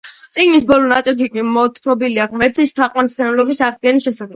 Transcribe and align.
წიგნის 0.37 0.65
ბოლო 0.71 0.89
ნაწილში 0.93 1.29
კი 1.37 1.45
მოთხრობილია 1.51 2.29
ღმერთის 2.35 2.77
თაყვანისმცემლობის 2.83 3.67
აღდგენის 3.71 4.09
შესახებ. 4.11 4.29